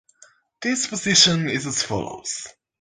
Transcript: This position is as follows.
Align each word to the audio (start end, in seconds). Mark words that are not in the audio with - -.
This 0.63 0.87
position 0.87 1.47
is 1.47 1.67
as 1.67 1.83
follows. 1.83 2.47